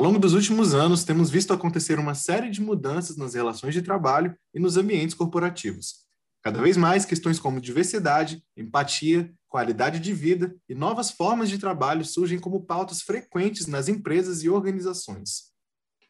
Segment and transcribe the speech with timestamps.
[0.00, 3.82] Ao longo dos últimos anos, temos visto acontecer uma série de mudanças nas relações de
[3.82, 6.06] trabalho e nos ambientes corporativos.
[6.42, 12.02] Cada vez mais, questões como diversidade, empatia, qualidade de vida e novas formas de trabalho
[12.02, 15.52] surgem como pautas frequentes nas empresas e organizações.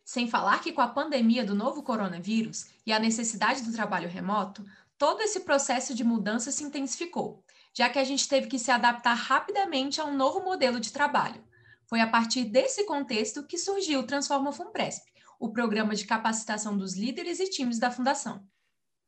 [0.04, 4.64] Sem falar que, com a pandemia do novo coronavírus e a necessidade do trabalho remoto,
[4.96, 7.42] todo esse processo de mudança se intensificou,
[7.74, 11.49] já que a gente teve que se adaptar rapidamente a um novo modelo de trabalho.
[11.90, 15.02] Foi a partir desse contexto que surgiu o Transforma Funpresp,
[15.40, 18.44] o programa de capacitação dos líderes e times da Fundação.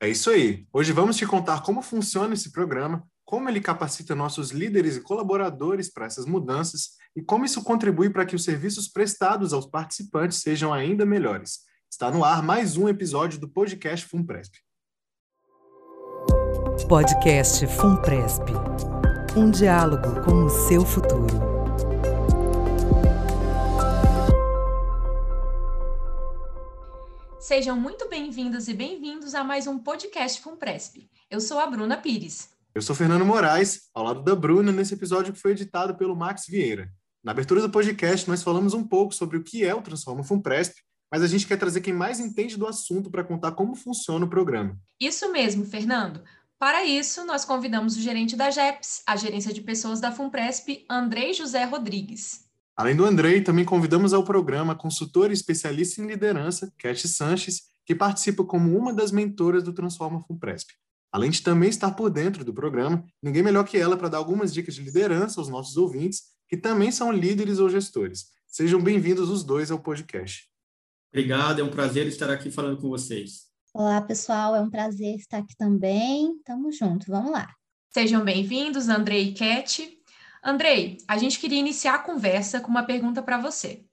[0.01, 0.66] É isso aí.
[0.73, 5.93] Hoje vamos te contar como funciona esse programa, como ele capacita nossos líderes e colaboradores
[5.93, 10.74] para essas mudanças e como isso contribui para que os serviços prestados aos participantes sejam
[10.74, 11.60] ainda melhores.
[11.88, 14.55] Está no ar mais um episódio do podcast Funpresp.
[16.88, 18.49] Podcast Funpresp.
[19.37, 21.52] Um diálogo com o seu futuro.
[27.52, 31.07] Sejam muito bem-vindos e bem-vindos a mais um podcast Funpresp.
[31.30, 32.49] Eu sou a Bruna Pires.
[32.74, 36.46] Eu sou Fernando Moraes, ao lado da Bruna, nesse episódio que foi editado pelo Max
[36.49, 36.90] Vieira.
[37.23, 40.77] Na abertura do podcast, nós falamos um pouco sobre o que é o Transforma Funpresp,
[41.12, 44.30] mas a gente quer trazer quem mais entende do assunto para contar como funciona o
[44.30, 44.74] programa.
[44.99, 46.24] Isso mesmo, Fernando.
[46.59, 51.34] Para isso, nós convidamos o gerente da GEPS, a gerência de pessoas da Funpresp, Andrei
[51.34, 52.51] José Rodrigues.
[52.76, 57.62] Além do Andrei, também convidamos ao programa a consultora e especialista em liderança, Cat Sanches,
[57.84, 60.70] que participa como uma das mentoras do Transforma Funpresp.
[61.12, 64.54] Além de também estar por dentro do programa, ninguém melhor que ela para dar algumas
[64.54, 68.26] dicas de liderança aos nossos ouvintes, que também são líderes ou gestores.
[68.47, 70.48] Sejam bem-vindos os dois ao podcast.
[71.12, 73.43] Obrigado, é um prazer estar aqui falando com vocês.
[73.75, 76.38] Olá, pessoal, é um prazer estar aqui também.
[76.44, 77.50] Tamo junto, vamos lá.
[77.91, 80.02] Sejam bem-vindos, Andrei e Cat.
[80.44, 83.84] Andrei, a gente queria iniciar a conversa com uma pergunta para você.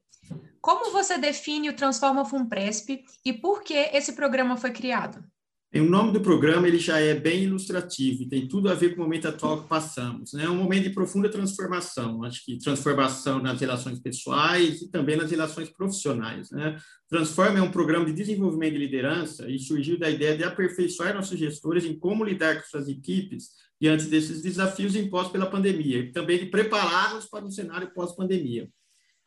[0.59, 5.23] Como você define o Transforma Funpresp e por que esse programa foi criado?
[5.71, 9.01] o nome do programa ele já é bem ilustrativo e tem tudo a ver com
[9.01, 10.33] o momento atual que passamos.
[10.33, 10.45] Né?
[10.45, 15.29] É um momento de profunda transformação, acho que transformação nas relações pessoais e também nas
[15.29, 16.49] relações profissionais.
[16.49, 16.75] Né?
[17.07, 21.37] Transforma é um programa de desenvolvimento de liderança e surgiu da ideia de aperfeiçoar nossos
[21.37, 26.39] gestores em como lidar com suas equipes diante desses desafios impostos pela pandemia e também
[26.39, 28.69] de prepará-los para um cenário pós-pandemia.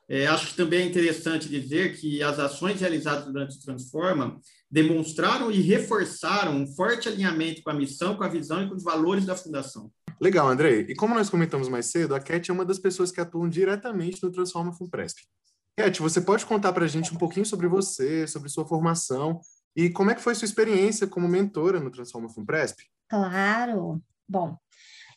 [0.09, 4.39] É, acho que também é interessante dizer que as ações realizadas durante o Transforma
[4.71, 8.83] demonstraram e reforçaram um forte alinhamento com a missão, com a visão e com os
[8.83, 9.91] valores da Fundação.
[10.21, 10.87] Legal, Andrei.
[10.89, 14.23] E como nós comentamos mais cedo, a Cat é uma das pessoas que atuam diretamente
[14.23, 15.19] no Transforma Funpresp.
[15.79, 19.41] Cat, você pode contar para a gente um pouquinho sobre você, sobre sua formação
[19.75, 22.81] e como é que foi sua experiência como mentora no Transforma Funpresp?
[23.09, 24.03] Claro.
[24.33, 24.57] Bom,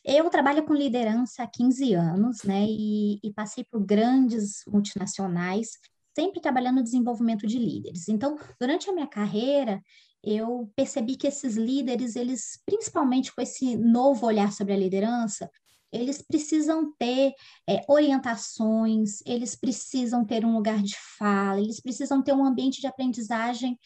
[0.04, 5.70] eu trabalho com liderança há 15 anos, né, e, e, passei por grandes multinacionais,
[6.14, 8.08] sempre trabalhando no desenvolvimento de líderes.
[8.10, 9.80] Então, durante a minha carreira,
[10.22, 15.50] eu percebi que esses líderes, eles, principalmente com esse novo olhar sobre a liderança,
[15.92, 17.34] eles precisam ter
[17.68, 22.86] é, orientações, eles precisam ter um lugar de fala, eles precisam ter um ambiente de
[22.86, 23.78] aprendizagem,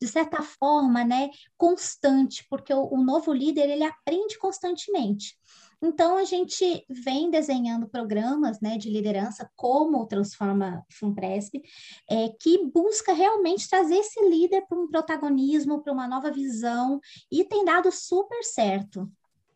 [0.00, 5.36] de certa forma, né, constante, porque o, o novo líder, ele aprende constantemente.
[5.80, 11.62] Então, a gente vem desenhando programas né, de liderança, como o Transforma Funpresp,
[12.10, 17.44] é, que busca realmente trazer esse líder para um protagonismo, para uma nova visão, e
[17.44, 19.08] tem dado super certo.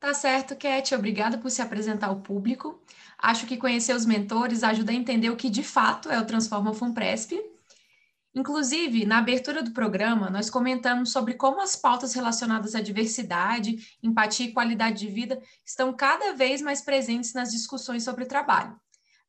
[0.03, 0.93] Tá certo, Cat.
[0.97, 2.83] Obrigada por se apresentar ao público.
[3.17, 6.75] Acho que conhecer os mentores ajuda a entender o que de fato é o Transforma
[6.75, 7.41] Funpresp.
[8.35, 14.47] Inclusive, na abertura do programa, nós comentamos sobre como as pautas relacionadas à diversidade, empatia
[14.47, 18.77] e qualidade de vida estão cada vez mais presentes nas discussões sobre trabalho.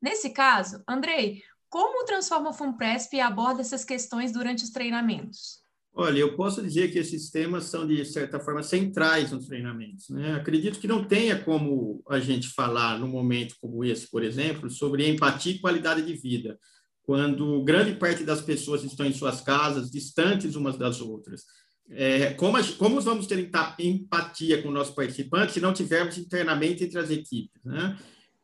[0.02, 5.63] Nesse caso, Andrei, como o Transforma Funpresp aborda essas questões durante os treinamentos?
[5.96, 10.10] Olha, eu posso dizer que esses temas são, de certa forma, centrais nos treinamentos.
[10.10, 10.34] Né?
[10.34, 15.08] Acredito que não tenha como a gente falar, num momento como esse, por exemplo, sobre
[15.08, 16.58] empatia e qualidade de vida,
[17.04, 21.44] quando grande parte das pessoas estão em suas casas, distantes umas das outras.
[21.90, 26.98] É, como, como vamos ter empatia com o nosso participante se não tivermos internamente entre
[26.98, 27.64] as equipes?
[27.64, 27.96] Né?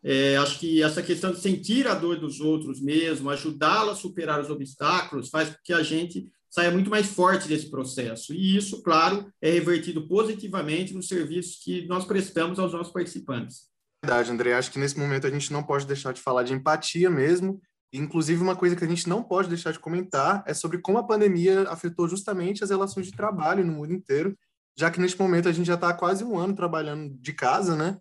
[0.03, 4.39] É, acho que essa questão de sentir a dor dos outros mesmo, ajudá-lo a superar
[4.39, 8.33] os obstáculos, faz com que a gente saia muito mais forte desse processo.
[8.33, 13.69] E isso, claro, é revertido positivamente nos serviços que nós prestamos aos nossos participantes.
[14.03, 14.53] Verdade, André.
[14.53, 17.61] Acho que nesse momento a gente não pode deixar de falar de empatia mesmo.
[17.93, 21.03] Inclusive, uma coisa que a gente não pode deixar de comentar é sobre como a
[21.03, 24.37] pandemia afetou justamente as relações de trabalho no mundo inteiro,
[24.77, 27.97] já que neste momento a gente já está quase um ano trabalhando de casa, né?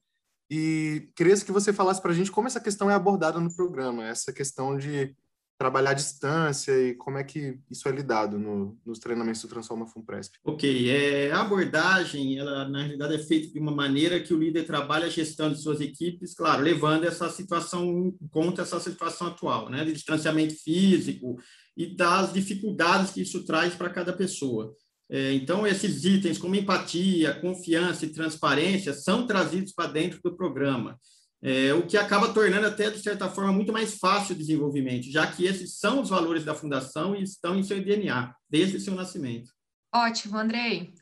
[0.50, 4.06] E queria que você falasse para a gente como essa questão é abordada no programa,
[4.06, 5.14] essa questão de
[5.58, 9.88] trabalhar à distância e como é que isso é lidado no, nos treinamentos do Transforma
[9.88, 10.38] FUNPRESP?
[10.44, 14.64] Ok, é, a abordagem, ela na realidade é feita de uma maneira que o líder
[14.64, 19.84] trabalha a gestão de suas equipes, claro, levando essa situação conta, essa situação atual, né,
[19.84, 21.36] de distanciamento físico
[21.76, 24.72] e das dificuldades que isso traz para cada pessoa.
[25.10, 30.96] É, então, esses itens como empatia, confiança e transparência são trazidos para dentro do programa
[31.42, 35.26] é, o que acaba tornando até, de certa forma, muito mais fácil o desenvolvimento, já
[35.26, 39.50] que esses são os valores da fundação e estão em seu DNA, desde seu nascimento.
[39.94, 40.92] Ótimo, Andrei.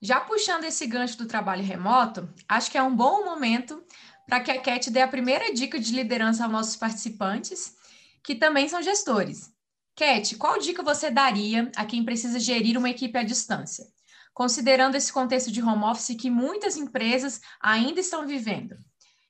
[0.00, 3.82] Já puxando esse gancho do trabalho remoto, acho que é um bom momento
[4.26, 7.74] para que a Cat dê a primeira dica de liderança aos nossos participantes,
[8.22, 9.50] que também são gestores.
[9.96, 13.86] Cat, qual dica você daria a quem precisa gerir uma equipe à distância,
[14.32, 18.76] considerando esse contexto de home office que muitas empresas ainda estão vivendo?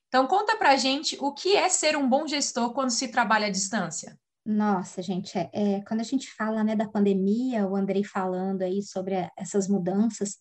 [0.07, 3.49] Então, conta para gente o que é ser um bom gestor quando se trabalha à
[3.49, 4.17] distância.
[4.45, 8.81] Nossa, gente, é, é, quando a gente fala né, da pandemia, o Andrei falando aí
[8.83, 10.37] sobre a, essas mudanças,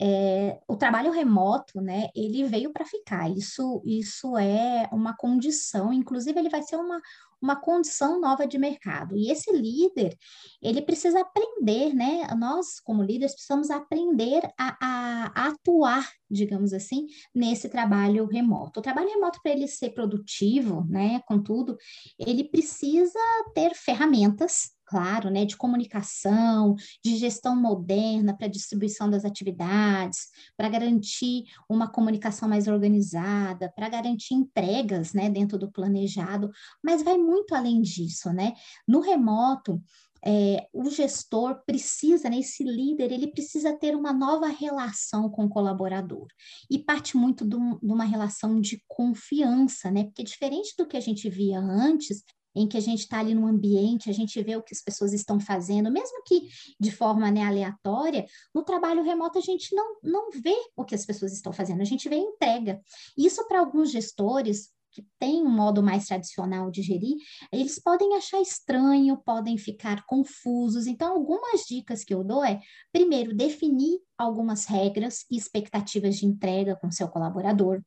[0.00, 3.30] é, o trabalho remoto, né, ele veio para ficar.
[3.30, 7.00] Isso, isso é uma condição, inclusive ele vai ser uma,
[7.40, 9.14] uma condição nova de mercado.
[9.14, 10.16] E esse líder,
[10.62, 12.26] ele precisa aprender, né?
[12.38, 18.80] Nós, como líderes, precisamos aprender a, a, a atuar, digamos assim, nesse trabalho remoto.
[18.80, 21.76] O trabalho remoto, para ele ser produtivo, né, contudo,
[22.18, 23.18] ele precisa
[23.54, 30.26] ter ferramentas claro, né, de comunicação, de gestão moderna para distribuição das atividades,
[30.56, 36.50] para garantir uma comunicação mais organizada, para garantir entregas, né, dentro do planejado,
[36.82, 38.52] mas vai muito além disso, né?
[38.86, 39.80] No remoto,
[40.26, 45.48] é, o gestor precisa, né, esse líder, ele precisa ter uma nova relação com o
[45.48, 46.26] colaborador.
[46.68, 50.04] E parte muito de, um, uma relação de confiança, né?
[50.04, 52.24] Porque diferente do que a gente via antes,
[52.54, 55.12] em que a gente está ali no ambiente, a gente vê o que as pessoas
[55.12, 56.48] estão fazendo, mesmo que
[56.78, 61.06] de forma né, aleatória, no trabalho remoto a gente não, não vê o que as
[61.06, 62.80] pessoas estão fazendo, a gente vê a entrega.
[63.16, 67.16] Isso para alguns gestores que têm um modo mais tradicional de gerir,
[67.52, 70.86] eles podem achar estranho, podem ficar confusos.
[70.86, 72.60] Então, algumas dicas que eu dou é,
[72.92, 77.80] primeiro, definir algumas regras e expectativas de entrega com seu colaborador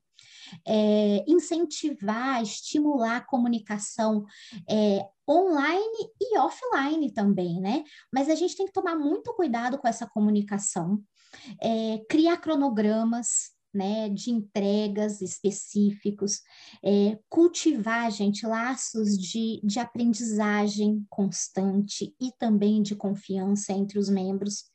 [0.67, 4.25] é, incentivar, estimular a comunicação
[4.69, 7.83] é, online e offline também, né?
[8.11, 11.01] Mas a gente tem que tomar muito cuidado com essa comunicação,
[11.61, 16.41] é, criar cronogramas, né, de entregas específicos,
[16.85, 24.65] é, cultivar, gente, laços de, de aprendizagem constante e também de confiança entre os membros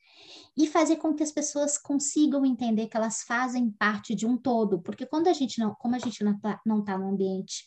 [0.58, 4.82] e fazer com que as pessoas consigam entender que elas fazem parte de um todo,
[4.82, 7.64] porque quando a gente não, como a gente não está tá no ambiente,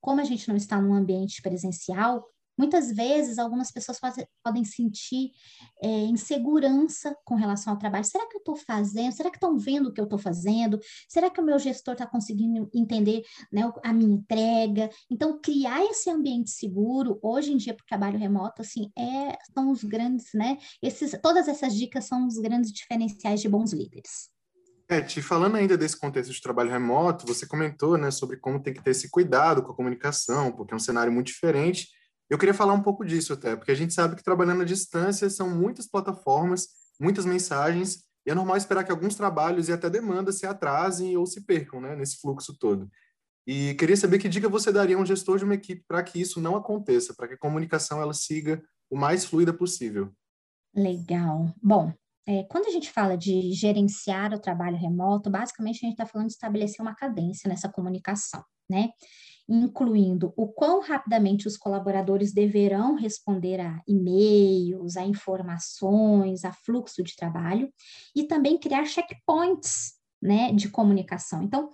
[0.00, 2.24] como a gente não está num ambiente presencial,
[2.60, 3.98] Muitas vezes, algumas pessoas
[4.44, 5.30] podem sentir
[5.82, 8.04] é, insegurança com relação ao trabalho.
[8.04, 9.12] Será que eu estou fazendo?
[9.12, 10.78] Será que estão vendo o que eu estou fazendo?
[11.08, 14.90] Será que o meu gestor está conseguindo entender né, a minha entrega?
[15.10, 19.70] Então, criar esse ambiente seguro, hoje em dia, para o trabalho remoto, assim, é, são
[19.70, 20.58] os grandes, né?
[20.82, 24.28] Esses, todas essas dicas são os grandes diferenciais de bons líderes.
[24.86, 28.74] É, te falando ainda desse contexto de trabalho remoto, você comentou né, sobre como tem
[28.74, 31.88] que ter esse cuidado com a comunicação, porque é um cenário muito diferente
[32.30, 35.28] eu queria falar um pouco disso até, porque a gente sabe que trabalhando à distância
[35.28, 40.38] são muitas plataformas, muitas mensagens, e é normal esperar que alguns trabalhos e até demandas
[40.38, 42.88] se atrasem ou se percam né, nesse fluxo todo.
[43.46, 46.20] E queria saber que dica você daria a um gestor de uma equipe para que
[46.20, 50.12] isso não aconteça, para que a comunicação ela siga o mais fluida possível.
[50.72, 51.52] Legal.
[51.60, 51.92] Bom,
[52.28, 56.28] é, quando a gente fala de gerenciar o trabalho remoto, basicamente a gente está falando
[56.28, 58.90] de estabelecer uma cadência nessa comunicação, né?
[59.50, 67.16] Incluindo o quão rapidamente os colaboradores deverão responder a e-mails, a informações, a fluxo de
[67.16, 67.68] trabalho,
[68.14, 71.42] e também criar checkpoints né, de comunicação.
[71.42, 71.70] Então,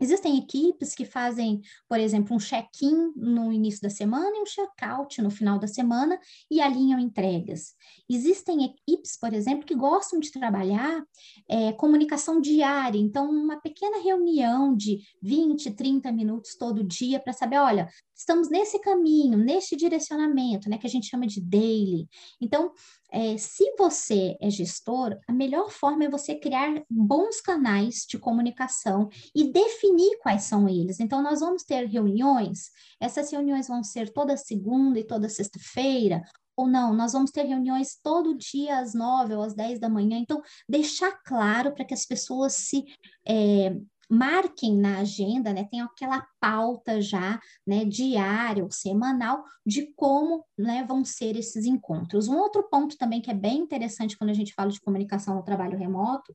[0.00, 5.20] Existem equipes que fazem, por exemplo, um check-in no início da semana e um check-out
[5.20, 6.18] no final da semana
[6.50, 7.74] e alinham entregas.
[8.08, 11.02] Existem equipes, por exemplo, que gostam de trabalhar
[11.48, 17.58] é, comunicação diária, então, uma pequena reunião de 20, 30 minutos todo dia para saber,
[17.58, 17.88] olha,
[18.20, 22.06] estamos nesse caminho, neste direcionamento, né, que a gente chama de daily.
[22.40, 22.72] Então,
[23.10, 29.08] é, se você é gestor, a melhor forma é você criar bons canais de comunicação
[29.34, 31.00] e definir quais são eles.
[31.00, 36.22] Então, nós vamos ter reuniões, essas reuniões vão ser toda segunda e toda sexta-feira,
[36.54, 40.18] ou não, nós vamos ter reuniões todo dia às nove ou às dez da manhã.
[40.18, 42.84] Então, deixar claro para que as pessoas se.
[43.26, 43.74] É,
[44.10, 50.84] marquem na agenda, né, tem aquela pauta já, né, diária ou semanal de como, né,
[50.86, 52.26] vão ser esses encontros.
[52.26, 55.44] Um outro ponto também que é bem interessante quando a gente fala de comunicação no
[55.44, 56.34] trabalho remoto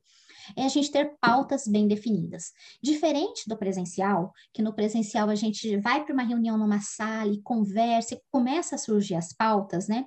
[0.56, 2.52] é a gente ter pautas bem definidas.
[2.82, 7.42] Diferente do presencial, que no presencial a gente vai para uma reunião numa sala e
[7.42, 10.06] conversa, e começa a surgir as pautas, né?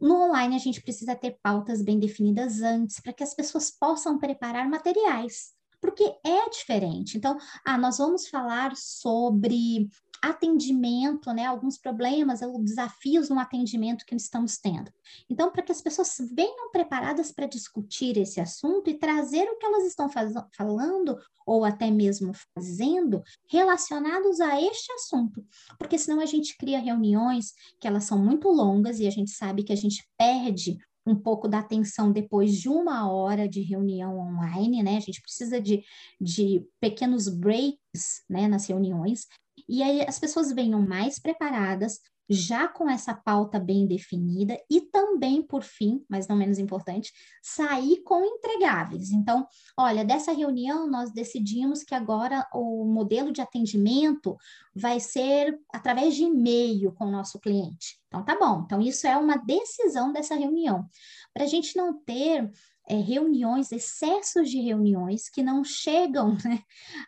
[0.00, 4.18] No online, a gente precisa ter pautas bem definidas antes, para que as pessoas possam
[4.18, 5.53] preparar materiais
[5.84, 7.18] porque é diferente.
[7.18, 9.86] Então, ah, nós vamos falar sobre
[10.22, 14.90] atendimento, né, alguns problemas ou desafios no atendimento que estamos tendo.
[15.28, 19.66] Então, para que as pessoas venham preparadas para discutir esse assunto e trazer o que
[19.66, 20.08] elas estão
[20.56, 25.44] falando ou até mesmo fazendo relacionados a este assunto,
[25.78, 29.62] porque senão a gente cria reuniões que elas são muito longas e a gente sabe
[29.62, 34.82] que a gente perde um pouco da atenção depois de uma hora de reunião online,
[34.82, 34.96] né?
[34.96, 35.82] A gente precisa de,
[36.20, 39.26] de pequenos breaks, né, nas reuniões,
[39.68, 45.42] e aí as pessoas venham mais preparadas, já com essa pauta bem definida e também,
[45.42, 47.12] por fim, mas não menos importante,
[47.42, 49.10] sair com entregáveis.
[49.10, 54.36] Então, olha, dessa reunião nós decidimos que agora o modelo de atendimento
[54.74, 58.00] vai ser através de e-mail com o nosso cliente.
[58.08, 58.62] Então, tá bom.
[58.64, 60.86] Então, isso é uma decisão dessa reunião.
[61.32, 62.50] Para a gente não ter
[62.88, 66.62] é, reuniões, excessos de reuniões que não chegam né,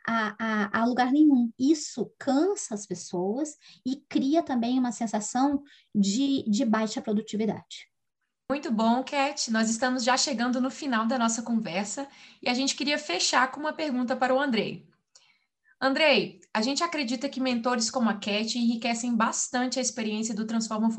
[0.06, 1.50] a, a, a, lugar nenhum.
[1.58, 5.62] Isso cansa as pessoas e cria também uma sensação
[5.94, 7.90] de, de baixa produtividade.
[8.50, 9.50] Muito bom, Cat.
[9.50, 12.08] Nós estamos já chegando no final da nossa conversa
[12.40, 14.88] e a gente queria fechar com uma pergunta para o Andrei.
[15.80, 20.90] Andrei, a gente acredita que mentores como a Cat enriquecem bastante a experiência do Transforma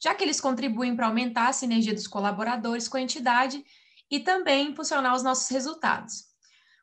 [0.00, 3.64] já que eles contribuem para aumentar a sinergia dos colaboradores com a entidade
[4.10, 6.24] e também impulsionar os nossos resultados.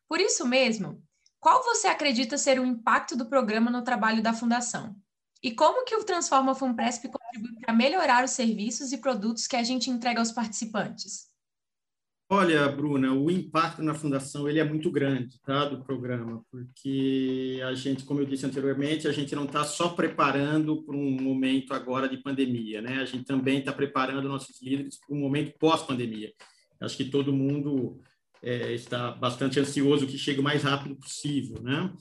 [0.08, 1.02] Por isso mesmo,
[1.40, 4.96] qual você acredita ser o impacto do programa no trabalho da Fundação?
[5.42, 9.64] E como que o Transforma Funpresp contribui para melhorar os serviços e produtos que a
[9.64, 11.31] gente entrega aos participantes?
[12.34, 17.74] Olha, Bruna, o impacto na fundação ele é muito grande, tá, do programa, porque a
[17.74, 22.08] gente, como eu disse anteriormente, a gente não está só preparando para um momento agora
[22.08, 23.02] de pandemia, né?
[23.02, 26.32] A gente também está preparando nossos líderes para um momento pós-pandemia.
[26.80, 28.00] Acho que todo mundo
[28.44, 31.92] é, está bastante ansioso que chegue o mais rápido possível, né?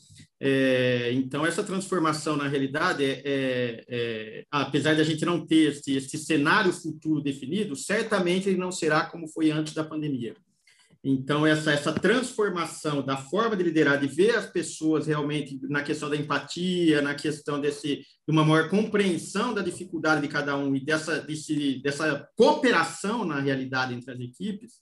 [0.41, 5.73] É, então essa transformação na realidade é, é, é apesar de a gente não ter
[5.73, 10.35] esse, esse cenário futuro definido, certamente ele não será como foi antes da pandemia.
[11.05, 16.09] Então essa essa transformação da forma de liderar, de ver as pessoas realmente na questão
[16.09, 20.81] da empatia, na questão desse de uma maior compreensão da dificuldade de cada um e
[20.81, 24.81] dessa desse, dessa cooperação na realidade entre as equipes,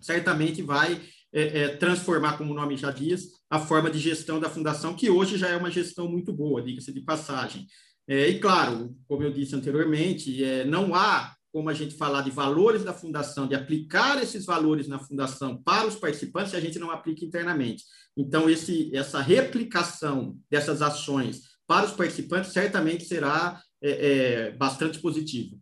[0.00, 1.00] certamente vai
[1.32, 5.10] é, é, transformar, como o nome já diz, a forma de gestão da fundação, que
[5.10, 7.66] hoje já é uma gestão muito boa, diga-se de passagem.
[8.06, 12.30] É, e, claro, como eu disse anteriormente, é, não há como a gente falar de
[12.30, 16.78] valores da fundação, de aplicar esses valores na fundação para os participantes, se a gente
[16.78, 17.84] não aplica internamente.
[18.16, 25.56] Então, esse, essa replicação dessas ações para os participantes certamente será é, é, bastante positiva.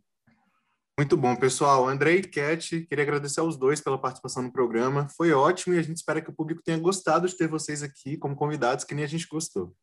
[0.98, 1.86] Muito bom, pessoal.
[1.86, 5.06] André e Cat, queria agradecer aos dois pela participação no programa.
[5.14, 8.16] Foi ótimo e a gente espera que o público tenha gostado de ter vocês aqui
[8.16, 9.76] como convidados, que nem a gente gostou.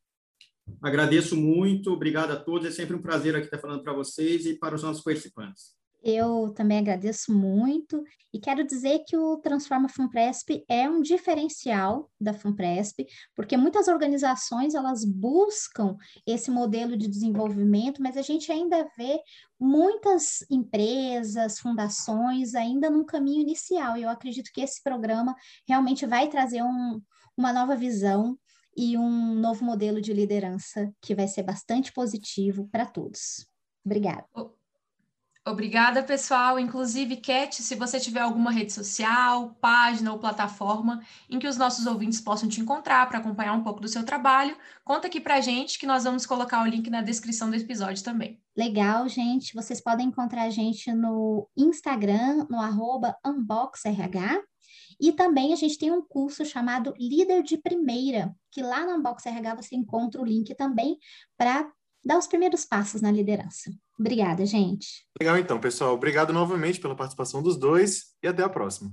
[0.81, 2.67] Agradeço muito, obrigado a todos.
[2.67, 5.75] É sempre um prazer aqui estar falando para vocês e para os nossos participantes.
[6.03, 12.33] Eu também agradeço muito e quero dizer que o Transforma Funpresp é um diferencial da
[12.33, 15.95] Funpresp, porque muitas organizações elas buscam
[16.27, 19.17] esse modelo de desenvolvimento, mas a gente ainda vê
[19.57, 23.95] muitas empresas, fundações ainda no caminho inicial.
[23.95, 25.33] E eu acredito que esse programa
[25.65, 27.01] realmente vai trazer um,
[27.37, 28.37] uma nova visão
[28.75, 33.47] e um novo modelo de liderança que vai ser bastante positivo para todos.
[33.85, 34.25] Obrigada.
[35.45, 36.57] Obrigada, pessoal.
[36.57, 41.85] Inclusive, Cat, se você tiver alguma rede social, página ou plataforma em que os nossos
[41.85, 45.41] ouvintes possam te encontrar para acompanhar um pouco do seu trabalho, conta aqui para a
[45.41, 48.41] gente que nós vamos colocar o link na descrição do episódio também.
[48.55, 49.53] Legal, gente.
[49.53, 54.41] Vocês podem encontrar a gente no Instagram, no arroba UnboxRH.
[54.97, 59.55] E também a gente tem um curso chamado Líder de Primeira, que lá no UnboxRH
[59.55, 60.97] você encontra o link também
[61.37, 61.69] para
[62.03, 63.71] dar os primeiros passos na liderança.
[63.97, 65.05] Obrigada, gente.
[65.19, 65.93] Legal, então, pessoal.
[65.93, 68.91] Obrigado novamente pela participação dos dois e até a próxima.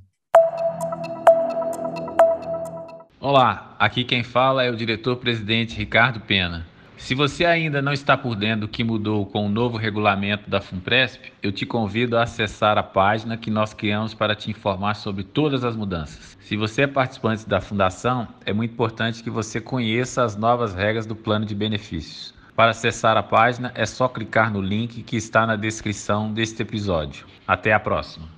[3.19, 6.67] Olá, aqui quem fala é o diretor-presidente Ricardo Pena.
[6.97, 10.61] Se você ainda não está por dentro do que mudou com o novo regulamento da
[10.61, 15.25] FUNPRESP, eu te convido a acessar a página que nós criamos para te informar sobre
[15.25, 16.37] todas as mudanças.
[16.43, 21.07] Se você é participante da Fundação, é muito importante que você conheça as novas regras
[21.07, 22.35] do plano de benefícios.
[22.55, 27.27] Para acessar a página, é só clicar no link que está na descrição deste episódio.
[27.47, 28.29] Até a próxima!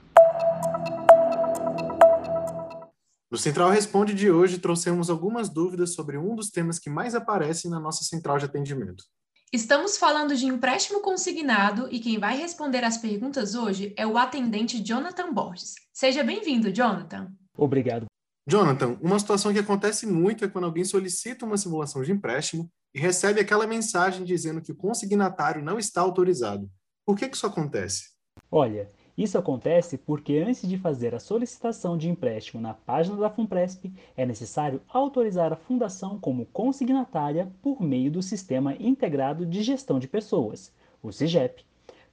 [3.30, 7.70] No Central Responde de hoje, trouxemos algumas dúvidas sobre um dos temas que mais aparecem
[7.70, 9.04] na nossa central de atendimento.
[9.50, 14.82] Estamos falando de empréstimo consignado e quem vai responder as perguntas hoje é o atendente
[14.82, 15.74] Jonathan Borges.
[15.92, 17.32] Seja bem-vindo, Jonathan.
[17.56, 18.11] Obrigado.
[18.46, 22.98] Jonathan, uma situação que acontece muito é quando alguém solicita uma simulação de empréstimo e
[22.98, 26.68] recebe aquela mensagem dizendo que o consignatário não está autorizado.
[27.06, 28.10] Por que, que isso acontece?
[28.50, 33.92] Olha, isso acontece porque antes de fazer a solicitação de empréstimo na página da FUNPRESP,
[34.16, 40.08] é necessário autorizar a fundação como consignatária por meio do Sistema Integrado de Gestão de
[40.08, 41.64] Pessoas, o CIGEP.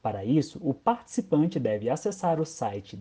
[0.01, 2.95] Para isso, o participante deve acessar o site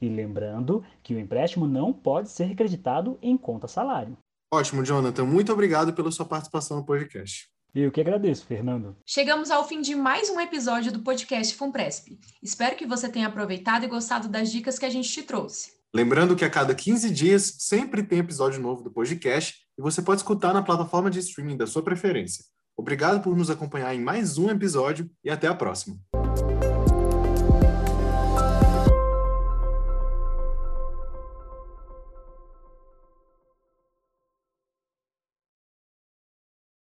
[0.00, 4.18] E lembrando que o empréstimo não pode ser creditado em conta salário.
[4.52, 5.24] Ótimo, Jonathan.
[5.24, 7.46] Muito obrigado pela sua participação no podcast.
[7.72, 8.96] Eu que agradeço, Fernando.
[9.06, 12.18] Chegamos ao fim de mais um episódio do podcast FUNPRESP.
[12.42, 15.80] Espero que você tenha aproveitado e gostado das dicas que a gente te trouxe.
[15.94, 20.22] Lembrando que a cada 15 dias sempre tem episódio novo do podcast e você pode
[20.22, 22.44] escutar na plataforma de streaming da sua preferência.
[22.74, 25.98] Obrigado por nos acompanhar em mais um episódio e até a próxima.